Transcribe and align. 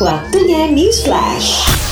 Waktunya 0.00 0.72
News 0.72 1.04
Flash. 1.04 1.83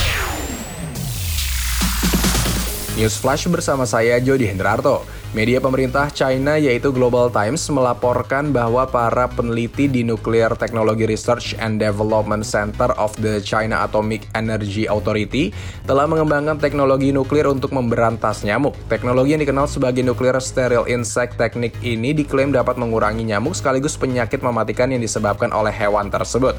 News 2.93 3.17
Flash 3.17 3.49
bersama 3.49 3.89
saya 3.89 4.21
Jody 4.21 4.45
Hendrarto. 4.45 5.01
Media 5.33 5.65
pemerintah 5.65 6.13
China 6.13 6.61
yaitu 6.61 6.93
Global 6.93 7.33
Times 7.33 7.65
melaporkan 7.73 8.53
bahwa 8.53 8.85
para 8.85 9.33
peneliti 9.33 9.89
di 9.89 10.05
Nuclear 10.05 10.53
Technology 10.53 11.09
Research 11.09 11.57
and 11.57 11.81
Development 11.81 12.45
Center 12.45 12.93
of 13.01 13.17
the 13.17 13.41
China 13.41 13.81
Atomic 13.89 14.29
Energy 14.37 14.85
Authority 14.85 15.57
telah 15.89 16.05
mengembangkan 16.05 16.61
teknologi 16.61 17.17
nuklir 17.17 17.49
untuk 17.49 17.73
memberantas 17.73 18.45
nyamuk. 18.45 18.77
Teknologi 18.93 19.33
yang 19.33 19.41
dikenal 19.41 19.73
sebagai 19.73 20.05
Nuclear 20.05 20.37
Sterile 20.45 20.85
Insect 20.93 21.41
Technique 21.41 21.81
ini 21.81 22.13
diklaim 22.13 22.53
dapat 22.53 22.77
mengurangi 22.77 23.25
nyamuk 23.25 23.57
sekaligus 23.57 23.97
penyakit 23.97 24.45
mematikan 24.45 24.93
yang 24.93 25.01
disebabkan 25.01 25.49
oleh 25.49 25.73
hewan 25.73 26.13
tersebut. 26.13 26.53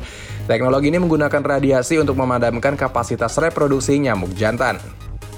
Teknologi 0.50 0.90
ini 0.90 0.98
menggunakan 0.98 1.46
radiasi 1.46 2.02
untuk 2.02 2.18
memadamkan 2.18 2.74
kapasitas 2.74 3.38
reproduksi 3.38 4.02
nyamuk 4.02 4.34
jantan. 4.34 4.82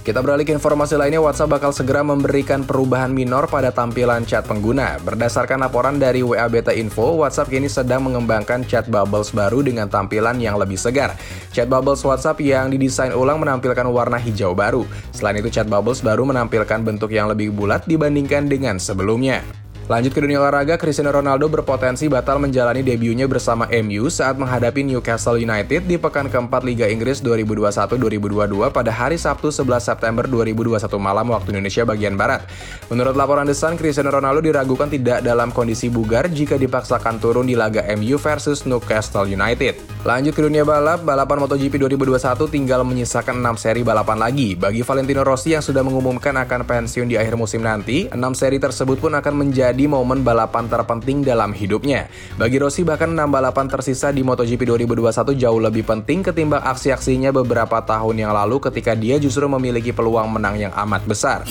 Kita 0.05 0.21
beralih 0.21 0.45
ke 0.45 0.53
informasi 0.53 1.01
lainnya, 1.01 1.17
WhatsApp 1.17 1.57
bakal 1.57 1.73
segera 1.73 2.05
memberikan 2.05 2.61
perubahan 2.61 3.09
minor 3.09 3.49
pada 3.49 3.73
tampilan 3.73 4.21
chat 4.21 4.45
pengguna. 4.45 5.01
Berdasarkan 5.01 5.57
laporan 5.57 5.97
dari 5.97 6.21
WA 6.21 6.45
Beta 6.45 6.69
Info, 6.77 7.17
WhatsApp 7.17 7.49
kini 7.49 7.65
sedang 7.65 8.05
mengembangkan 8.05 8.61
chat 8.69 8.85
bubbles 8.85 9.33
baru 9.33 9.65
dengan 9.65 9.89
tampilan 9.89 10.37
yang 10.37 10.61
lebih 10.61 10.77
segar. 10.77 11.17
Chat 11.49 11.65
bubbles 11.65 12.05
WhatsApp 12.05 12.37
yang 12.37 12.69
didesain 12.69 13.17
ulang 13.17 13.41
menampilkan 13.41 13.89
warna 13.89 14.21
hijau 14.21 14.53
baru. 14.53 14.85
Selain 15.09 15.41
itu, 15.41 15.49
chat 15.49 15.65
bubbles 15.65 16.05
baru 16.05 16.21
menampilkan 16.21 16.85
bentuk 16.85 17.09
yang 17.09 17.25
lebih 17.25 17.49
bulat 17.49 17.81
dibandingkan 17.89 18.45
dengan 18.45 18.77
sebelumnya. 18.77 19.64
Lanjut 19.85 20.17
ke 20.17 20.19
dunia 20.25 20.41
olahraga, 20.41 20.81
Cristiano 20.81 21.13
Ronaldo 21.13 21.45
berpotensi 21.45 22.09
batal 22.09 22.41
menjalani 22.41 22.81
debutnya 22.81 23.29
bersama 23.29 23.69
MU 23.69 24.09
saat 24.09 24.33
menghadapi 24.33 24.81
Newcastle 24.81 25.37
United 25.37 25.85
di 25.85 26.01
pekan 26.01 26.25
keempat 26.25 26.65
Liga 26.65 26.89
Inggris 26.89 27.21
2021-2022 27.21 28.73
pada 28.73 28.89
hari 28.89 29.21
Sabtu 29.21 29.53
11 29.53 29.61
September 29.85 30.25
2021 30.25 30.89
malam 30.97 31.29
waktu 31.29 31.53
Indonesia 31.53 31.85
bagian 31.85 32.17
Barat. 32.17 32.49
Menurut 32.89 33.13
laporan 33.13 33.45
The 33.45 33.53
Cristiano 33.77 34.09
Ronaldo 34.09 34.41
diragukan 34.41 34.89
tidak 34.89 35.21
dalam 35.21 35.53
kondisi 35.53 35.93
bugar 35.93 36.33
jika 36.33 36.57
dipaksakan 36.57 37.21
turun 37.21 37.45
di 37.45 37.53
laga 37.53 37.85
MU 37.93 38.17
versus 38.17 38.65
Newcastle 38.65 39.29
United. 39.29 39.77
Lanjut 40.01 40.33
ke 40.33 40.41
dunia 40.41 40.65
balap, 40.65 41.05
balapan 41.05 41.45
MotoGP 41.45 41.77
2021 41.77 42.49
tinggal 42.49 42.81
menyisakan 42.81 43.37
6 43.37 43.61
seri 43.61 43.85
balapan 43.85 44.17
lagi. 44.17 44.57
Bagi 44.57 44.81
Valentino 44.81 45.21
Rossi 45.21 45.53
yang 45.53 45.61
sudah 45.61 45.85
mengumumkan 45.85 46.33
akan 46.41 46.65
pensiun 46.65 47.05
di 47.05 47.21
akhir 47.21 47.37
musim 47.37 47.61
nanti, 47.61 48.09
6 48.09 48.17
seri 48.33 48.57
tersebut 48.57 48.97
pun 48.97 49.13
akan 49.13 49.33
menjadi 49.45 49.74
menjadi 49.75 49.91
momen 49.91 50.23
balapan 50.23 50.71
terpenting 50.71 51.19
dalam 51.19 51.51
hidupnya. 51.51 52.07
Bagi 52.39 52.63
Rossi 52.63 52.87
bahkan 52.87 53.11
6 53.11 53.27
balapan 53.27 53.67
tersisa 53.67 54.07
di 54.07 54.23
MotoGP 54.23 54.71
2021 54.71 55.35
jauh 55.35 55.59
lebih 55.59 55.83
penting 55.83 56.23
ketimbang 56.23 56.63
aksi-aksinya 56.63 57.35
beberapa 57.35 57.83
tahun 57.83 58.23
yang 58.23 58.31
lalu 58.31 58.63
ketika 58.63 58.95
dia 58.95 59.19
justru 59.19 59.43
memiliki 59.51 59.91
peluang 59.91 60.31
menang 60.31 60.55
yang 60.55 60.71
amat 60.87 61.03
besar. 61.03 61.43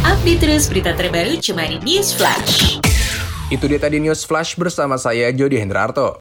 Update 0.00 0.40
terus 0.40 0.64
berita 0.72 0.96
terbaru 0.96 1.36
cuma 1.44 1.68
di 1.68 1.76
News 1.84 2.16
Flash. 2.16 2.80
Itu 3.52 3.68
dia 3.68 3.76
tadi 3.76 4.00
News 4.00 4.24
Flash 4.24 4.56
bersama 4.56 4.96
saya 4.96 5.28
Jody 5.28 5.60
Hendrarto. 5.60 6.16